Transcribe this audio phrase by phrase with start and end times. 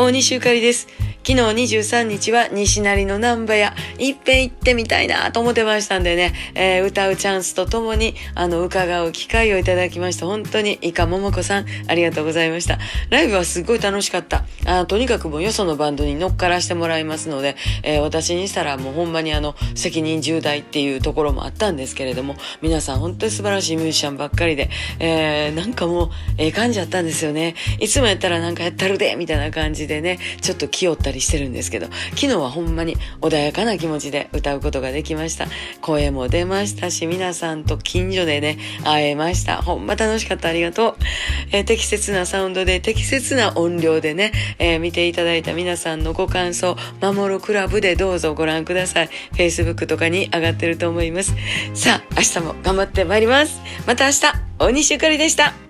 [0.00, 0.88] 大西ゆかりです。
[1.22, 1.40] 昨日
[1.78, 10.26] 23日は西成の南波屋、いっぺん行ってみたいなと思ってましたんでね、えー、歌うチャンスとともに、あの、伺う機会をいただきました。
[10.26, 12.78] 本当に、イカ桃子さん、ありがとうございました。
[13.10, 14.44] ライブはすっごい楽しかった。
[14.64, 27.54] あとにかくもうよそのバンドに乗っからしてもらいますので、えー、私にしたらもうほんまにあの、責任重大っていうところもあったんですけれども、皆さん本当に素晴らしいミュージシャンばっかりで、えー、なんかもう、ええ感じやったんですよね。
[27.78, 35.46] いつもやったらなんかやったるでみたいな感じでね、ちょっと気負ったったりしてるんですけど、昨日はほんまに穏やかな気持ちで歌うことができました。
[35.80, 39.60] 声も出ましたし、皆さんと近所でね、会えました。
[39.62, 40.48] ほんま楽しかった。
[40.48, 40.96] ありがとう。
[41.52, 49.10] えー、適切なサウンドで、適切な音量でね、えー、見ていただいた皆さんのご感想、守るクラブでどうぞご覧ください。
[49.32, 51.34] Facebook とかに上がってると思います。
[51.74, 53.60] さあ、明日も頑張ってまいります。
[53.86, 54.20] また明日、
[54.58, 55.69] 大西ゆかりでした。